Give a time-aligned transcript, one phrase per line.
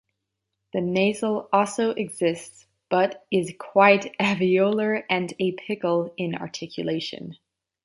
[0.73, 7.37] The nasal also exists but is quite alveolar and apical in articulation.